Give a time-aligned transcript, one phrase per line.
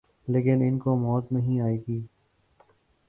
[0.27, 1.99] لیکن ان کوموت نہیں آئے گی